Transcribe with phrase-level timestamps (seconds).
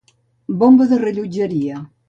[0.61, 1.87] Bomba de rellotgeria.